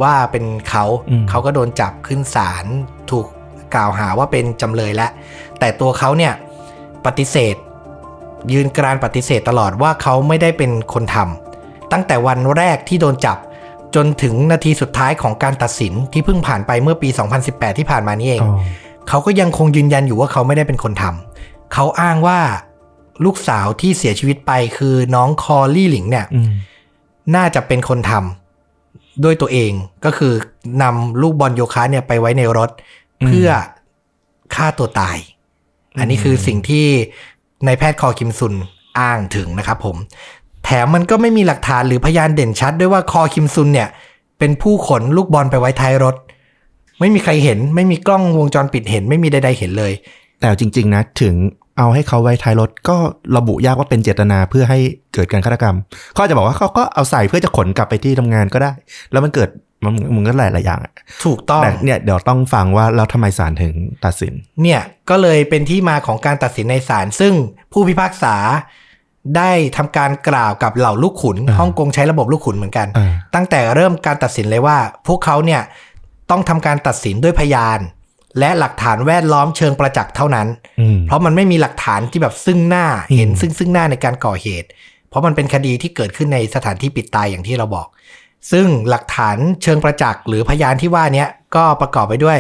[0.04, 0.84] ว่าเป็นเขา
[1.30, 2.66] เขาก็โดนจับขึ้นศาล
[3.12, 3.26] ถูก
[3.74, 5.12] กล่าวหาว่าเป็นจำเลยแล้ว
[5.60, 6.34] แต่ตัวเขาเนี่ย
[7.06, 7.56] ปฏิเสธ
[8.52, 13.38] ยืนกรานปฏิเสธตลอดว่าเขาไม่ได้เป็นคนทำตั้งแต่วันแรกที่โดนจับ
[13.96, 17.10] จนถึงนาทีสุดท้ายของการตัดสินที่เพิ่งผ่านไปเมื่อปี
[17.44, 18.58] 2018 ที่ผ่านมานี่เองอ๋อ
[19.10, 22.40] เขาก็ยังคงยืนยันอยู่ว่าเขาไม่ได้เป็นคนทำเขาอ้างว่า
[23.26, 26.52] ลูกสาวที่เสียชีวิตไปคือน้องคอลี่หลิงเนี่ยอืม
[27.36, 28.41] น่าจะเป็นคนทำ
[29.24, 29.72] ด้วยตัวเอง
[30.06, 30.34] ก็คือ
[30.82, 32.70] นำลูกบอลโยคะเนี่ยไปไว้ในรถ
[33.26, 33.50] เพื่อ
[34.56, 35.18] ฆ่าตัวตาย
[36.00, 36.86] อันนี้คือสิ่งที่
[37.66, 38.54] นายแพทย์คอคิมซุน
[39.00, 39.96] อ้างถึงนะครับผม
[40.66, 43.90] แถมมันก็ไม่มีหลักฐานหรือพยานเด่นชัด ด้วยว่าคอคิมซุนเนี่ย
[44.40, 46.16] เป็นผู้ขนลูกบอลไปไว้ท้ายรถ
[47.00, 49.94] ไม่มีใครเห็น ไม่มีกล้องวงจรปิดเห็น ไม่มีใด ๆ เห็นเลย
[50.40, 51.36] แต่จริง ๆ นะ ถึง
[51.78, 52.98] เอาให้เขาไว้ท้ายรถก็
[53.38, 54.80] ระบุยากว่าเป็นเจตนาเพื่อให้
[55.14, 55.76] เกิดการฆาตกรรม
[56.14, 58.72] เขาอาจจะบอกว่าเขาก็เอาใส่เพื่อจะขนกลับไปที่ทำงานก็ได้
[59.12, 59.50] แล้วมันเกิด
[59.84, 60.94] มันมันก็หลายหลายๆอย่างอะ
[61.26, 63.74] ถูกต้องแต่เนี่ยเดี๋ยวต้องฟังว่าแล้วทำไมศาลถึง
[64.06, 67.34] ตัดสิน เนี่ยก็เลยเป็นที่มาของการตัดสินในศาลซึ่ง
[67.74, 68.36] ผู้พิพากษา
[69.38, 75.62] ได้ทำการกล่าวกับเหล่าลูกขุนอ่าฮ่องกงใช้ระบบลูกขุนเหมือนกันอ่าตั้งแต่เริ่มการตัดสินเลยว่า พวกเขาเนี่ย
[76.32, 77.80] ต้องทำการตัดสินด้วยพยาน
[78.40, 80.48] และหลักฐานแวดล้อมเชิงประจักษ์เท่านั้น
[80.82, 84.68] อืมเพราะมันไม่มีหลักฐานที่แบบซึ่งหน้าอืมเห็นซึ่งซึ่งหน้าในการก่อเหตุ
[85.10, 87.88] เพราะมันเป็นคดีที่เกิดขึ้นในสถานที่ปิดตายอย่างที่เราบอก
[88.52, 92.40] ซึ่งหลักฐานเชิงประจักษ์หรือพยานที่ว่าเนี้ยก็ประกอบไปด้วย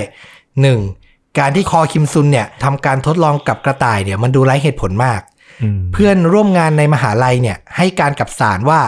[0.69, 1.39] 1.
[1.39, 5.21] การที่คอคิมซุนเนี่ยทำการทดลองกับกระต่ายเนี่ยมันดูไร้เหตุผลมาก
[5.63, 8.81] อืมเพื่อนร่วมงานในมหาลัยเนี่ยให้การกับศาลว่า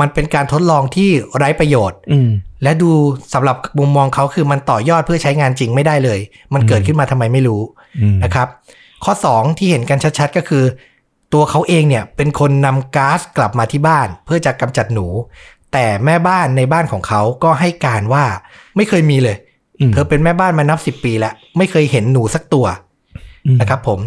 [0.00, 2.30] มันเป็นการทดลองที่ไร้ประโยชน์อืม
[2.62, 2.90] และดู
[3.34, 6.20] สำหรับมุมมองเขาคือมันต่อยอดเพื่อใช้งานจริงไม่ได้เลย
[6.54, 7.62] มันเกิดขึ้นมาทำไมไม่รู้
[8.02, 8.48] อืมนะครับ
[9.04, 10.64] ข้อ 2 ที่เห็นกันชัดๆก็คือ
[11.32, 15.06] ตัวเขาเองเนี่ยเป็นคนนำก๊าซกลับมาที่บ้าน เพื่อจะกำจัดหนู
[15.72, 18.24] แต่แม่บ้านในบ้านของเขาก็ให้การว่า
[18.76, 19.36] ไม่เคยมีเลย
[19.88, 22.66] มเธอเป็นแม่บ้านมานับสิบปีแล้ว ไม่เคยเห็นหนูสักตัว
[23.46, 24.00] อืมนะครับผม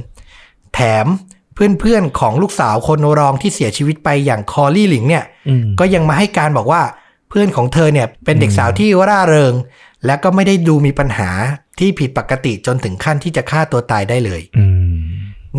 [0.74, 1.06] แถม
[1.54, 6.82] เพื่อนๆของลูกสาวคนรองที่เสียชีวิตไปอย่างคอลี่หลิงเนี่ยอืมก็ยังมาให้การบอกว่า
[7.30, 9.54] เพื่อนของเธอเนี่ยเป็นเด็กสาวที่ร่าเริง
[10.06, 11.30] และก็ไม่ได้ดูมีปัญหา
[11.80, 14.98] ที่ผิดปกติจนถึงขั้นที่จะฆ่าตัวตายได้เลยอืม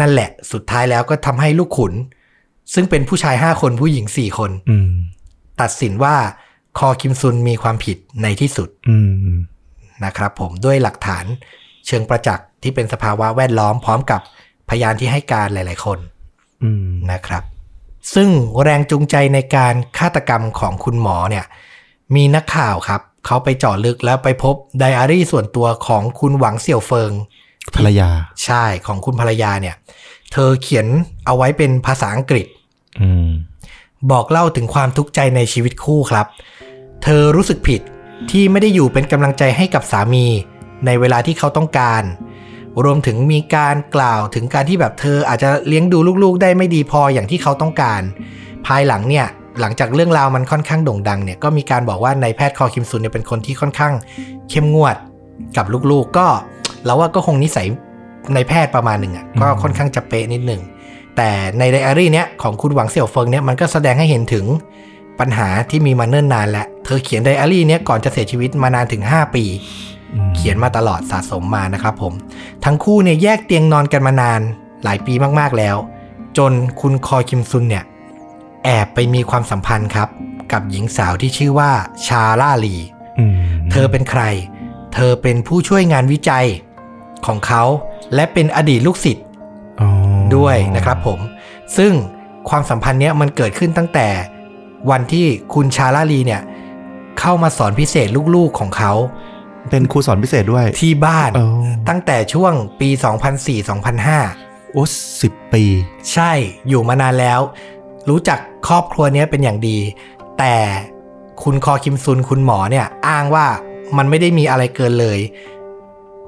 [0.01, 1.93] นั่นแหละสุดท้ายแล้วก็ทำให้ลูกขุน
[2.75, 4.91] ซึ่งเป็นผู้ชาย5คนผู้หญิง4คนอืม
[5.61, 6.17] ตัดสินว่า
[6.79, 8.99] คอคิมซุนมีความผิดในที่สุดอื
[9.35, 9.39] ม
[10.05, 11.25] นะครับผมด้วยหลักฐาน
[11.87, 14.21] เชิงประจักษ์ที่เป็นสภาวะแวดล้อมพร้อมกับ
[14.73, 15.99] พยานที่ให้การหลาย ๆ คน
[16.63, 17.43] อืมนะครับ
[18.15, 18.29] ซึ่ง
[18.63, 21.45] แรงจูงใจในการฆาตกรรมของคุณหมอเนี่ย
[22.15, 27.13] มีนักข่าวครับ เขาไปเจาะลึกแล้วไปพบไดอารี่ส่วนตัวของคุณหวังเสี่ยวเฟิง
[27.77, 28.11] ภรรยา
[28.45, 29.77] ใช่ของคุณภรรยาเนี่ย
[30.33, 30.87] เธอเขียน
[31.27, 32.47] เอาไว้เป็นภาษาอังกฤษ
[33.01, 33.29] อืม
[34.11, 36.27] บอกเล่าถึงความทุกข์ใจในชีวิตคู่ครับ
[37.03, 37.81] เธอรู้สึกผิด
[38.31, 40.27] ที่ไม่ได้อยู่เป็นกำลังใจให้กับสามี
[40.87, 42.03] ในเวลาที่เขาต้องการ
[42.85, 48.03] รวมถึงมีการกล่าวถึงการที่แบบเธออาจจะเลี้ยงดูลูกๆ ได้ไม่ดีพออย่างที่เขาต้องการ
[48.67, 49.27] ภายหลังเนี่ย
[49.61, 53.93] หลังจากเรื่องราวมันค่อนข้างโด่งดังเนี่ยก็มีการบอกว่านายแพทย์คอคิมซุนเนี่ยเป็นคนที่ค่อนข้าง
[54.51, 54.97] เข้มงวด
[55.57, 56.27] กับลูกๆ ก็
[56.85, 57.67] เราว่าก็คงนิสัย
[58.35, 60.63] ในายแพทย์ประมาณหนึ่งอะก็ค่อนข้างจะเป๊ะนิดหนึ่ง
[61.17, 64.45] แต่ในไดอารี่เนี้ยของคุณหวังเสี่ยวเฟิงเนี่ยมันก็แสดงให้เห็นถึง
[65.21, 69.92] ปัญหาที่มีมาเนิ่นนานแล้วเธอเขียนไดอารี่เนี้ยก่อนจะเสียชีวิตมานานถึง 5 ปีอืม
[70.35, 72.13] เขียนมาตลอดสะสมมานะครับผม
[72.65, 74.41] ทั้งคู่เนี่ยแยกเตียงนอนกันมานาน
[74.85, 75.77] หลายปีมากๆแล้ว
[76.39, 77.85] จนคุณคอคิมซุนเนี่ย
[78.65, 80.09] แอบไปมีความสัมพันธ์ครับ
[80.53, 81.71] กับหญิงสาวที่ชื่อว่า
[82.07, 82.77] ชาล่าลี
[83.19, 83.37] อืม
[83.71, 84.23] เธอเป็นใคร
[84.95, 86.47] เธอเป็นผู้ช่วยงานวิจัย
[87.27, 87.63] ของเขา
[88.15, 89.25] และเป็นอดีตลูกศิษย์
[89.81, 89.89] อ๋อ
[90.37, 91.19] ด้วยนะครับผม
[91.77, 91.93] ซึ่ง
[92.49, 94.09] ความสัมพันธ์เนี้ยมันเกิดขึ้นตั้งแต่
[94.91, 96.43] วันที่คุณชาลาลีเนี่ย
[97.21, 98.93] เข้ามาสอนพิเศษลูกๆของเขา
[99.71, 101.45] เป็นครูสอนพิเศษด้วย ที่บ้านโอ้
[101.89, 102.89] ตั้งแต่ช่วงปี
[103.77, 104.85] 2004-2005 โอ้
[105.23, 105.65] สิบปี
[106.13, 106.33] ใช่
[106.69, 107.41] อยู่มานานแล้ว
[108.09, 109.79] รู้จักครอบครัวเนี้ยเป็นอย่างดี
[110.39, 110.57] แต่
[111.43, 113.47] คุณคอคิมซุนคุณหมอเนี่ยอ้างว่า
[113.97, 115.19] มันไม่ได้มีอะไรเกินเลย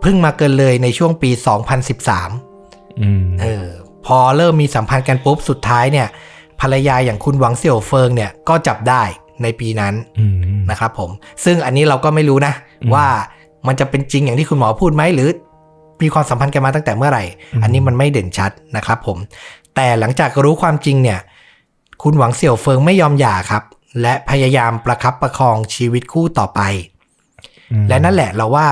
[0.01, 1.31] เพิ่งมาเกินเลยในช่วงปี
[2.15, 3.67] 2013อืมเออ
[4.07, 6.09] พอเริ่มมีสัมพันธ์กันปุ๊บสุดท้ายเนี่ย
[6.61, 9.03] ภรรยาอย่างคุณหวังเสี่ยวเฟิงเนี่ยก็จับได้
[9.43, 10.35] ในปีนั้นอืม
[10.71, 11.11] นะครับผม
[11.45, 13.07] ซึ่งอันนี้เราก็ไม่รู้นะอืม ว่า
[13.67, 15.29] มันจะเป็นจริงอย่างที่คุณหมอพูดไหมหรือ
[16.03, 19.19] มีความสัมพันธ์กันมาตั้งแต่เมื่อไหร่อืมอันนี้มันไม่เด่นชัดนะครับผม
[19.75, 21.21] แต่หลังจากรู้ความจริงเนี่ย
[22.03, 23.63] คุณหวังเสี่ยวเฟิงไม่ยอมหย่าครับ
[24.03, 26.61] และพยายามประคับประคองชีวิตคู่ต่อไป
[27.73, 28.67] อืมและนั่นแหละเราว่า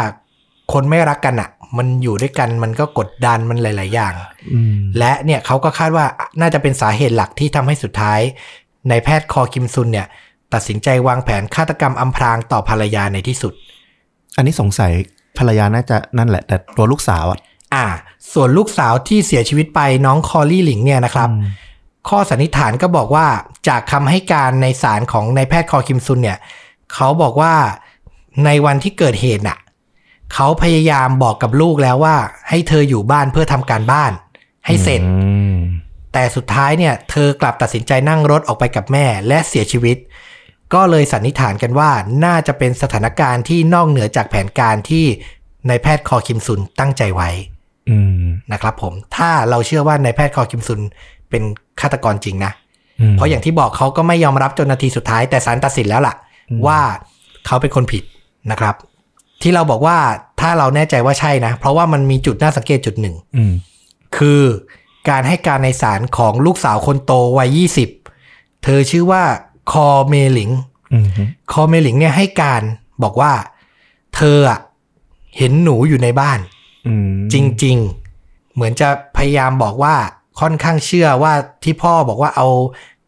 [0.73, 4.15] คนไม่รักกันอะ่ะ มันอยู่ด้วยกันมันก็กดดันมันหลาย ๆ อย่าง
[4.55, 6.07] อืมและเนี่ยเขาก็คาดว่า
[6.41, 8.21] น่าจะเป็นสาเหตุหลักที่ทำให้สุดท้าย
[8.91, 10.07] นายแพทย์คอคิมซุนเนี่ย
[10.53, 13.53] ตัดสินใจวางแผนฆาตกรรมอำพรางต่อภรรยาในที่สุด
[14.37, 14.93] อันนี้สงสัย
[15.39, 17.39] ภรรยาน่าจะนั่นแหละ แต่ตัวลูกสาวอะ
[17.75, 17.87] อ่า
[18.33, 21.51] ส่วนลูกสาวที่เสียชีวิตไปน้องคอลลี่หลิงเนี่ยนะครับอืม
[22.09, 23.27] ข้อสันนิษฐานก็บอกว่า
[23.69, 26.39] จากคำให้การในศาลของนายแพทย์คอคิมซุนเนี่ย
[26.95, 27.55] เขาบอกว่า
[28.45, 29.59] ในวันที่เกิดเหตุน่ะ
[30.35, 32.17] เขาพยายามบอกกับลูกแล้วว่า
[32.49, 34.13] ให้เธออยู่บ้านเพื่อทำการบ้าน
[34.67, 35.57] ให้เสร็จอืม
[36.13, 39.97] แต่สุดท้ายเนี่ย เธอกลับตัดสินใจนั่งรถออกไปกับแม่และเสียชีวิต
[40.75, 41.91] ก็เลยสันนิษฐานกันว่า
[42.25, 45.05] น่าจะเป็นสถานการณ์ที่นอกเหนือจากแผนการที่
[45.69, 47.31] นายแพทย์คอคิมซุนตั้งใจไว้
[47.91, 50.81] อืมนะครับผม ถ้าเราเชื่อว่านายแพทย์คอคิมซุน
[51.31, 51.43] เป็น
[51.81, 52.53] ฆาตกรจริงนะ
[53.01, 56.15] อืมเพราะอย่างที่บอกเขาก็ไม่ยอมรับจนนาทีสุดท้ายแต่ศาลตัดสินแล้วล่ะ
[56.51, 56.81] อืมว่า
[57.47, 58.03] เขาเป็นคนผิด
[58.51, 58.75] นะครับ
[59.43, 59.99] ที่เราบอกว่า
[60.41, 63.53] ถ้าเราแน่ใจว่าใช่นะ เพราะว่ามันมีจุดน่าสังเกตจุดหนึ่งอืม
[64.17, 64.43] คือ
[65.09, 67.59] การให้การในศาลของลูกสาวคนโตวัย
[68.09, 69.23] 20เธอชื่อว่า
[69.71, 70.51] คอเมหลิง
[70.93, 71.23] อืมฮึ
[71.53, 72.63] คอเมหลิงเนี่ยให้การ
[73.03, 73.33] บอกว่า
[74.17, 74.61] เธออะ
[75.39, 76.39] เห็นหนูอยู่ในบ้าน
[76.87, 77.77] อืมจริง
[78.17, 79.95] ๆ เหมือนจะพยายามบอกว่า
[80.41, 82.49] ค่อนข้างเชื่อว่าที่พ่อบอกว่าเอา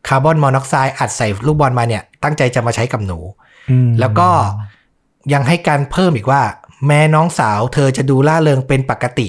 [0.09, 3.19] คาร์บอนมอนอกไซด์อัดใส่ลูกบอลมาเนี่ย ตั้งใจจะมาใช้กับหนู
[3.71, 4.29] อืมแล้วก็
[5.33, 6.43] ยังให้การเพิ่มอีกว่า
[6.87, 9.29] แม้น้องสาวเธอจะดูล่าเริงเป็นปกติ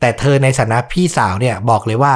[0.00, 2.14] แต่เธอในฐานะพี่สาวเนี่ยบอกเลยว่า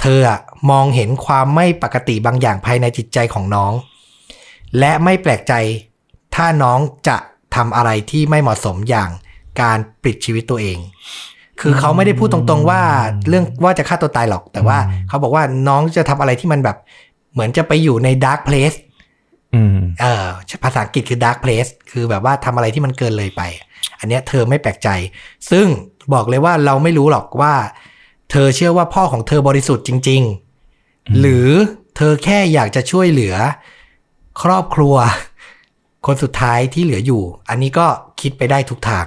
[0.00, 0.38] เธออะ
[0.70, 3.72] มองเห็นความไม่ปกติบางอย่างภายในจิตใจของน้อง
[4.78, 5.52] และไม่แปลกใจ
[6.34, 7.16] ถ้าน้องจะ
[7.56, 9.10] ทำอะไรที่ไม่เหมาะสมอย่าง
[9.60, 10.78] การปลิดชีวิตตัวเอง
[11.60, 12.82] คือเขาไม่ได้พูดตรงๆว่า
[13.28, 16.76] เรื่องว่าจะฆ่าตัวตายหรอก แต่ว่าเขาบอกว่าน้องจะทำอะไรที่มันแบบ
[17.32, 18.72] เหมือนจะไปอยู่ใน dark place
[19.54, 20.26] อืมเออ
[20.64, 23.42] ภาษาอังกฤษคือ dark place คือแบบว่าทำอะไรที่มันเกินเลยไป
[23.98, 24.88] อันเนี้ยเธอไม่แปลกใจ
[25.50, 25.66] ซึ่ง
[26.14, 27.54] บอกเลยว่าเราไม่รู้หรอกว่า
[28.30, 30.22] เธอเชื่อว่าพ่อของเธอบริสุทธิ์จริง
[30.72, 31.48] ๆ หรือ
[31.96, 33.34] เธอแค่อยากจะช่วยเหลือ
[34.42, 34.94] ครอบครัว
[36.06, 37.86] คนสุดท้ายที่เหลืออยู่ อันนี้ก็
[38.20, 39.06] คิดไปได้ทุกทาง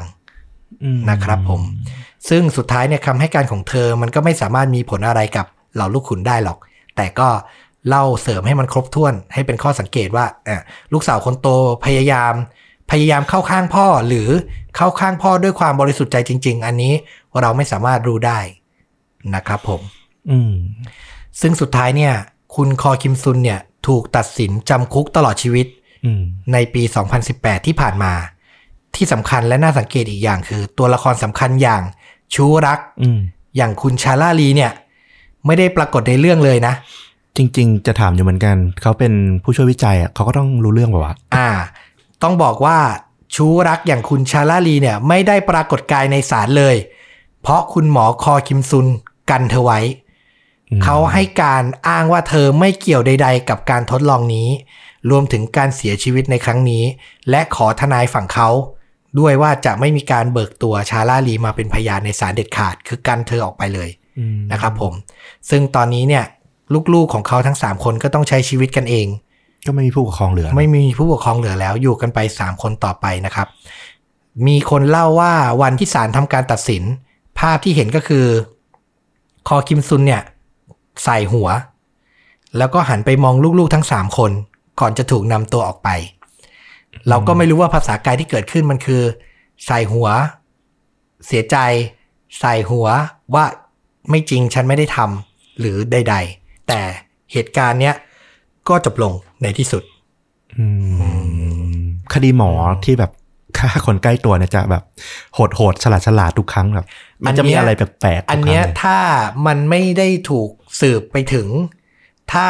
[0.83, 1.61] อืมนะครับผม
[2.29, 6.57] ซึ่งสุดท้ายเนี่ยคำให้การของเธอมันก็ไม่สามารถมีผลอะไรกับเหล่าลูกขุนได้หรอก
[6.95, 7.29] แต่ก็
[7.87, 10.61] เล่าเสริมให้มันครบถ้วน ให้เป็นข้อสังเกตว่าเอ่อ
[10.93, 11.47] ลูกสาวคนโต
[11.85, 12.33] พยายาม
[12.91, 14.29] พยายามเข้าข้างพ่อหรือ
[14.75, 16.93] เข้าข้างพ่อด้วยความบริสุทธิ์ใจจริง ๆ อันนี้
[17.41, 18.39] เราไม่สามารถรู้ได้
[19.35, 19.81] นะครับผม
[20.29, 20.53] อืม
[21.41, 22.13] ซึ่งสุดท้ายเนี่ย
[22.55, 23.59] คุณคอคิมซุนเนี่ย
[23.89, 25.67] ถูกตัดสินจำคุกตลอดชีวิต
[26.06, 26.21] อืม
[26.54, 26.84] ในปี
[27.25, 28.13] 2018 ที่ผ่านมา
[28.95, 31.82] ที่สำคัญและน่าสังเกตอีกอย่างคือ ตัวละครสำคัญอย่าง
[32.34, 33.19] ชูรักอืม
[33.56, 34.71] อย่างคุณชาลาลีเนี่ย
[35.45, 36.73] ไม่ได้ปรากฏในเรื่องเลยนะ
[37.38, 41.49] จริง ๆ จะถามอยู่เหมือนกัน เขาเป็นผู้ช่วยวิจัยอะเขาก็ต้องรู้เรื่องป่าวะอ่า
[42.23, 42.78] ต้องบอกว่า
[43.36, 46.75] ชูรักอย่างคุณชาลาลีเนี่ย ไม่ได้ปรากฏกายในศาลเลย
[47.41, 48.86] เพราะคุณหมอคอคิมซุน
[49.30, 50.09] กันเธอไว้อืม
[50.84, 54.47] เขาให้การอ้างว่าเธอไม่เกี่ยวใด ๆ กับการทดลองนี้
[55.10, 56.84] รวมถึงการเสียชีวิตในครั้งนี้
[57.29, 58.49] และขอทนายฝั่งเขา
[59.19, 64.93] ด้วยว่าจะไม่มีการเบิกตัวชาลาลีมาเป็นพยานในศาลเด็ดขาด คือกันเธอออกไปเลยอืมนะครับผม
[65.49, 66.25] ซึ่งตอนนี้เนี่ย
[66.93, 69.08] ลูกๆของเขาทั้ง 3 คนก็ต้องใช้ชีวิตกันเอง
[69.65, 73.47] ก็ไม่มีผู้ปกครองเหลือ ไม่มีผู้ปกครองเหลือแล้ว อยู่กันไป 3 คนต่อไปนะครับ
[74.47, 76.84] มีคนเล่าว่าวันที่ศาลทำการตัดสิน
[77.39, 78.25] ภาพที่เห็นก็คือ
[79.47, 80.21] คอคิมซุนเนี่ย
[81.03, 81.47] ใส่หัว
[82.57, 84.31] แล้วก็หันไปมองลูกๆทั้ง3คน
[84.79, 85.89] ก่อนจะถูกนำตัวออกไป
[87.09, 89.01] เราก็ไม่รู้ว่าภาษากายที่เกิดขึ้นมันคือ
[89.65, 90.07] ใส่หัว
[91.25, 91.57] เสียใจ
[92.39, 92.88] ใส่หัว
[93.35, 93.45] ว่า
[94.09, 96.79] ไม่จริงฉันไม่ได้ทำหรือใด ๆ แต่
[97.31, 97.95] เหตุการณ์เนี้ย
[98.69, 99.83] ก็จบลงในที่สุด
[102.13, 102.51] คดีหมอ
[102.85, 103.12] ที่แบบ
[103.60, 104.84] ฆ่าคนใกล้ตัวเนี่ยจะแบบ
[105.36, 106.88] โหดโหดฉลาดฉลาดทุกครั้งแบบ
[107.26, 108.98] มันจะมีอะไรแปลกๆทุกครั้งอันเนี้ยลถ้า
[109.48, 110.50] มันไม่ได้ถูก
[110.82, 111.48] สืบไปถึง
[112.34, 112.48] ถ้า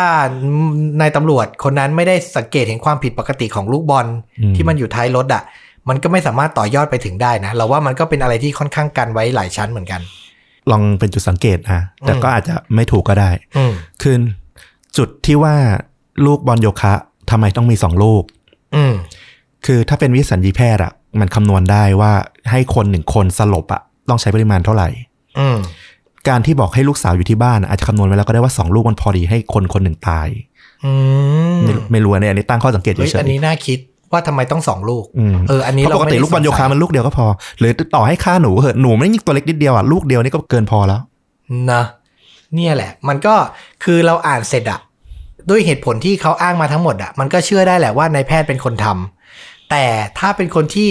[1.02, 4.08] นายตำรวจคนนั้นไม่ได้สังเกตเห็นความผิดปกติของลูกบอล
[4.40, 5.44] อืมที่มันอยู่ท้ายรถอะ
[5.90, 10.02] มันก็ไม่สามารถต่อยอดไปถึงได้นะเราว่ามันก็เป็นอะไรที่ค่อนข้างกันไว้หลายชั้นเหมือนกัน
[10.72, 14.16] ลองเป็นจุดสังเกตนะแต่อืมก็อาจจะไม่ถูกก็ได้อืมคือ
[14.98, 15.56] จุดที่ว่า
[16.26, 16.94] ลูกบอลโยคะ
[17.30, 18.24] ทำไมต้องมีสองลูก
[18.76, 18.94] อืม
[19.66, 22.12] คือถ้าเป็นวิสัญญีแพทย์อะมันคำนวณได้ว่า
[22.52, 24.90] ให้คนหนึ่งคนสลบอะต้องใช้ปริมาณเท่าไหร่
[25.40, 25.58] อืม
[26.28, 30.28] การที่บอกให้ลูกสาวอยู่ที่บ้านอะอาจจะคำนวณไว้แล้วก็ได้ว่าสองลูกมันพอดีให้คนคนหนึ่งตาย
[30.86, 30.92] อื
[31.56, 33.80] มไม่ไม่รู้อันนี้อันนี้ตั้งข้อสังเกตเฉเฮ้ยยอันนี้น่าคิด
[34.12, 37.26] ว่าทำไมต้องสองลูกๆอืมเอออันนี้เพราะปกติเราไม่ได้ลูกบอลโยคะมันลูกเดียวก็พอ
[37.60, 41.02] หรือต่อให้ฆ่าหนูเหอะหนูไม่ได้ยิงตัวเล็กนิดเดียวอะลูกเดียวนี่ก็เกินพอแล้ว
[41.72, 41.84] นะ
[42.56, 43.36] เนี่ยแหละ มันก็
[43.84, 44.80] คือเราอ่านเสร็จอะ
[45.50, 49.19] ด้วยเหตุผลที่เขาอ้างมาทั้งหมดอะมันก็เชื่อได้แหละว่านายแพทย์เป็นคนทำ
[49.70, 49.86] แต่
[50.20, 50.90] ถ้าเป็นคนที่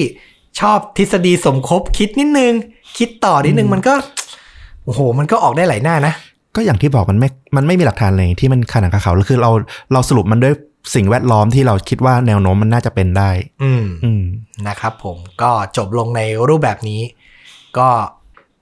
[0.60, 2.52] ชอบทฤษฎีสมคบคิดนิดนึง
[2.98, 3.94] คิดต่อนิดนึงมันก็
[4.84, 6.14] โอ้โห มันก็ออกได้หลายหน้านะ
[6.56, 9.50] ก็อย่างที่บอกมันไม่มันไม่มีหลักฐานเลยที่มันขนาดกับเขาแล้วคือเรา
[9.92, 10.54] เราสรุปมันด้วย
[10.94, 13.30] สิ่งแวดล้อมที่เราคิดว่าแนวโน้มมันน่าจะเป็นได้
[13.62, 14.22] อืมอืม
[14.68, 17.00] นะครับผมก็จบลงในรูปแบบนี้
[17.78, 17.88] ก็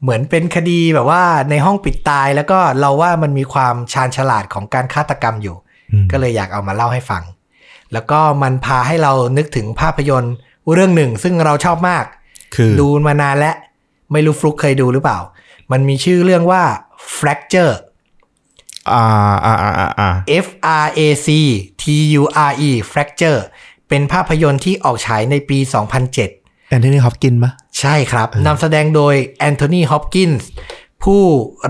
[0.02, 5.57] เหมือนเป็นคดีแบบว่าในห้องปิดตายแล้วก็เราว่ามันมีความชาญฉลาดของการฆาตกรรมอยู่
[5.92, 7.22] อืมก็เลยอยากเอามาเล่าให้ฟัง
[7.92, 10.35] แล้วก็มันพาให้เรานึกถึงภาพยนตร์
[10.72, 12.05] เรื่องหนึ่ง ซึ่งเราชอบมาก
[12.55, 13.57] คือดูมานานแล้ว
[14.12, 15.18] ไม่รู้ฟลุกเคยดูหรือเปล่า
[15.72, 16.62] มันมีชื่อเรื่องว่า
[17.16, 17.75] Fracture
[18.92, 19.05] อ่า
[19.46, 20.11] อ่าอ่าอ่าอ่า
[20.44, 20.49] F
[20.85, 21.29] R A C
[21.83, 21.85] T
[22.20, 23.40] U R E Fracture
[23.88, 25.59] เป็นภาพยนตร์ที่ออกฉายในปี
[26.14, 30.49] 2007 แอนโทนีฮอปกินปะใช่ครับนำแสดงโดยแอนโทนีฮอปกินส์
[31.05, 31.22] ผู้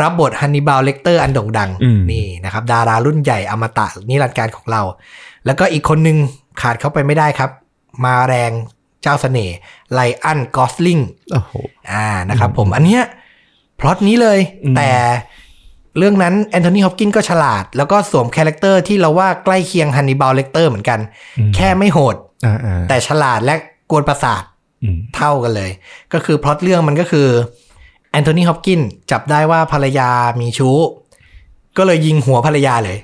[0.03, 1.71] รับบทฮันนิบาลเลกเตอร์อันโด่งดัง
[2.11, 4.83] นี่นะครับ ดารารุ่นใหญ่อมตะนิรันดร์กาลของเรา
[5.47, 6.17] แล้วก็อีกคนหนึ่ง
[6.61, 7.51] ขาดเขาไปไม่ได้ครับ
[8.05, 8.53] มาแรง
[9.03, 9.57] เจ้าเสน่ห์
[9.93, 10.99] ไรอันกอสลิง
[11.33, 11.53] โอ้โห
[11.93, 13.03] อ่านะครับผมอันเนี้ย
[13.81, 14.91] พล็อตนี้เลยอืมแต่
[15.99, 20.99] เรื่องนั้นแอนโทนีฮอปกินส์ก็ฉลาด แล้วก็สวม character ที่เราว่าใกล้เคียงฮันนิบาลเลกเตอร์เหมือนกัน
[21.39, 23.55] อืมแค่ไม่โหดอ่าอ่าแต่ฉลาดและ
[23.91, 24.43] กวนประสาท
[24.83, 25.71] อืมเท่ากันเลย
[26.13, 27.29] ก็คือพล็อตเรื่องมันก็คือ
[28.11, 28.81] แอนโทนีฮอปกินส์
[29.11, 30.79] จับได้ว่าภรรยามีชู้
[31.77, 32.99] ก็เลยยิงหัวภรรยาเลย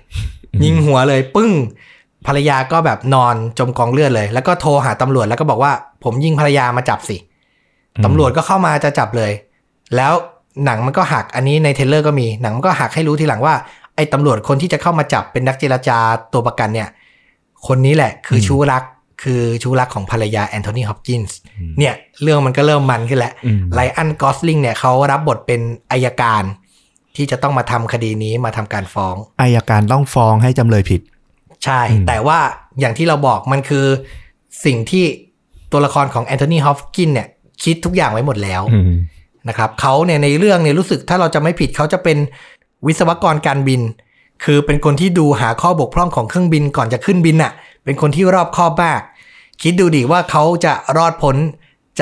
[0.65, 1.51] ยิงหัวเลยปึ้ง
[2.27, 5.73] ภรรยาก็แบบนอนจมกองเลือดเลย แล้วก็โทรหาตำรวจแล้วก็บอกว่า
[6.05, 7.17] ผมยิงภรรยามาจับสิ
[8.05, 9.33] ตำรวจก็เข้ามาจะจับเลย
[9.97, 10.13] แล้ว
[10.65, 13.55] หนังมันก็หักอันนี้ใน trailer ก็มีหนังมันก็หักให้รู้ทีหลังว่า
[13.97, 15.99] ไอ้ตำรวจคนที่จะเข้ามาจับเป็นนักเจรจา
[16.33, 16.89] ตัวประกันเนี่ย
[17.67, 18.83] คนนี้แหละคือชู้รัก
[19.23, 21.37] คือชู้รักของภรรยาแอนโทนีฮอปกินส์
[21.79, 25.61] เนี่ยเรื่องมันก็เริ่มมันขึ้นแล้วอืมไรอันกอสลิงเนี่ยเขารับบทเป็น
[25.93, 26.43] อัยการ
[27.17, 31.01] ที่จะต้องมาทำคดีนี้มาทำการฟ้องอัยการต้องฟ้องให้จำเลยผิด
[31.65, 32.39] ใช่อืมแต่ว่า
[32.81, 33.87] อย่างที่เราบอกมันคือ
[34.65, 35.05] สิ่งที่
[35.73, 37.29] ตัวละครของแอนโทนีฮอปกินส์เนี่ย
[37.65, 38.93] คิดทุกอย่างไว้หมดแล้วอืม
[39.49, 42.19] นะครับเขาเนี่ยในเรื่องเนี่ยรู้สึกถ้าเราจะไม่ผิดเขาจะเป็น
[42.87, 43.81] วิศวกรการบิน
[44.45, 47.53] คือเป็นคนที่ดูหาข้อบกพร่องของเครื่องบินก่อนจะขึ้นบินน่ะ
[47.85, 49.01] เป็นคนที่รอบคอบมาก
[49.63, 51.37] คิดดูดิว่าเขาจะรอดพ้น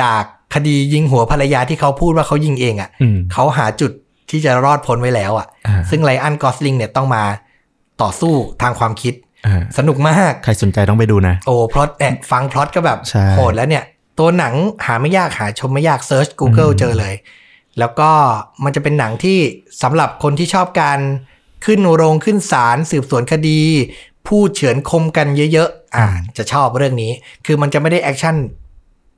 [0.00, 0.22] จาก
[0.54, 3.92] คดียิงหัวภรรยาที่เขาพูดว่าเขายิงเองอะ่ะอืมเขาหาจุด
[4.30, 7.22] ที่จะรอดพ้นไว้แล้วอะ่ะอ่าซึ่งไรอันกอสลิงเนี่ยต้องมา
[8.02, 9.29] ต่อสู้ทางความคิดอ่า
[9.78, 13.84] สนุกมาก ใครสนใจต้องไปดูนะ โอ้พล็อตเนี่ยฟังพล็อตก็แบบใช่โหดแล้วเนี่ย
[14.18, 14.54] ตัวหนัง
[14.86, 17.14] หาไม่ยากหาชมไม่ยาก search Google อืมเจอเลย
[17.78, 18.10] แล้วก็
[18.64, 19.38] มันจะเป็นหนังที่
[19.82, 20.98] สำหรับคนที่ชอบการ
[21.66, 23.60] ขึ้นโรงขึ้นศาลสืบสวนคดี
[24.28, 27.12] พูดเฉือนคมกันเยอะๆอ่าจะชอบเรื่องนี้
[27.46, 28.36] คือมันจะไม่ได้แอคชั่น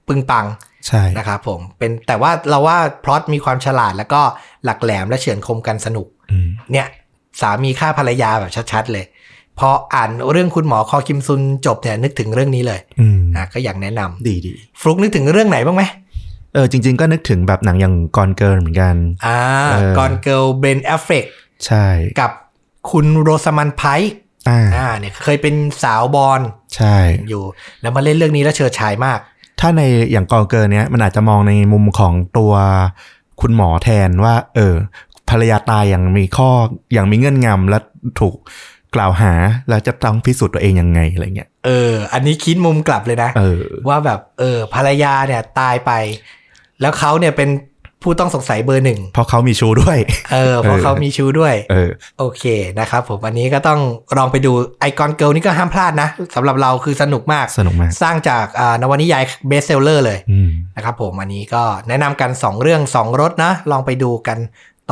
[0.08, 0.46] ปึงปัง
[0.86, 4.22] ใช่นะครับผมเป็นแต่ว่าเราว่าพล็อตมีความฉลาดแล้วก็
[4.64, 6.86] หลักแหลมและเฉือนคมกันสนุกอืมเนี่ย
[7.40, 9.04] สามีฆ่าภรรยาแบบชัดๆเลย
[9.58, 15.82] พออ่านเรื่องคุณหมอคอคิมซุนจบเนี่ยนึกถึงเรื่องนี้เลยอืมอะก็อยากแนะนำดีดีฟลุกนึกถึงเรื่องไหนบ้างไหม
[16.54, 18.94] เออจริง ๆ ก็นึกถึงแบบหนังอย่าง Gone Girl เหมือนกัน
[19.26, 19.38] อ่า
[19.70, 21.24] เออ Gone Girl เบนแอฟเฟล็ก
[21.66, 21.86] ใช่
[22.20, 22.30] กับ
[22.90, 24.12] คุณโรซามันด์ไพก์
[24.48, 26.40] อ่าอ่าเนี่ยเคยเป็นสาวบอนด์
[26.76, 26.96] ใช่
[27.28, 27.42] อยู่
[27.80, 29.18] แล้วมาเล่นเรื่องนี้แล้วเฉิดฉายมาก
[29.60, 32.52] ถ้าในอย่าง Gone Girl เนี้ยมันอาจจะมองในมุมของตัว
[33.40, 34.74] คุณหมอแทนว่า เออ
[35.30, 36.48] ภรรยาตายอย่างมีข้อ
[36.92, 37.78] อย่างมีเงื่อนงำและ
[38.20, 38.34] ถูก
[38.94, 39.32] กล่าวหา
[39.68, 45.92] แล้วจะต้องพิสูจน์ตัวเองยังไงอะไรเงี้ยเออ อันนี้คิดมุมกลับเลยนะเออว่าแบบเออภรรยาเนี่ยตายไป
[46.80, 47.50] แล้วเขาเนี่ยเป็น
[48.06, 49.98] ผู้ต้องสงสัยเบอร์หนึ่งเพราะเขามีชู้ด้วย
[50.32, 52.44] เออเพราะเออเขามีชู้ด้วย เออ โอเค
[52.80, 53.80] นะครับผมอันนี้ก็ต้อง
[54.18, 64.38] ลองไปดูไอ Gone Girl นี่ก็ห้ามพลาดนะสำหรับเราคือสนุกมากสนุกมาก สร้างจากอ่านวนิยาย best seller เลยอืมนะครับผมอันนี้ก็แนะนำกัน 2 เรื่อง 2 รสนะ ลองไปดูกัน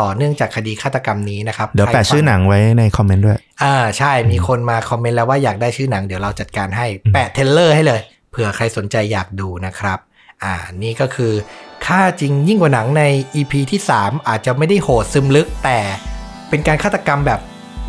[0.00, 8.00] ต่อเนื่องจากคดีฆาตกรรมนี้นะครับ เดี๋ยวแปะใครฟัชื่อหนังไว้ในคอมเมนต์ด้วย อ่าใช่มีคนมาคอมเมนต์แล้วว่าอยากได้ชื่อหนังเดี๋ยวเราจัดการให้แปะเทรลเลอร์ให้เลย
[8.30, 9.98] เผื่อใครสนใจอยากดูนะครับ
[10.44, 11.32] อ่านี่ก็คือ
[11.86, 13.02] ค่าจริงยิ่งกว่าหนังใน
[13.34, 15.78] EP ที่ 3 อาจจะไม่ได้โหดซึมลึก แต่
[16.48, 17.40] เป็นการฆาตกรรมแบบ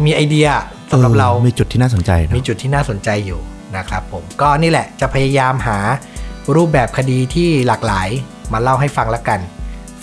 [0.06, 0.48] มีไอเดีย
[0.92, 3.40] สำหรับเรา มีจุดที่น่าสนใจเนอะมีจุดที่น่าสนใจอยู่
[3.78, 5.78] นะครับผมก็นี่แหละจะพยายามหา
[6.56, 8.10] รูปแบบคดีที่หลากหลาย
[8.54, 9.40] มาเล่าให้ฟังแล้วกัน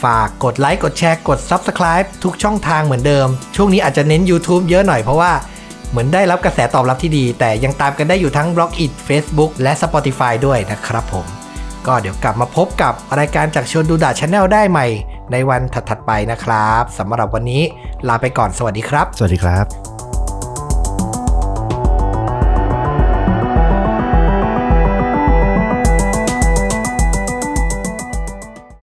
[0.03, 5.33] ฝากกดไลค์กดแชร์กด Subscribe ทุกช่องทางเหมือนเดิม ช่วงนี้อาจจะเน้น YouTube เยอะหน่อยเพราะว่า
[5.91, 11.27] เหมือนได้รับกระแสตอบรับที่ดี แต่ยังตามกันได้อยู่ทั้ง b l o g i t Facebook และ Spotify ด้วยนะครับผม
[11.87, 14.87] ก็เดี๋ยวกลับมาพบกับรายการจากชวนดูดาช n แนลได้ใหม่
[15.33, 17.63] ในวันถัดๆไปนะครับสำหรับวันนี้
[18.09, 19.98] ลาไปก่อนสวัสดีครับ สวัสดีครับ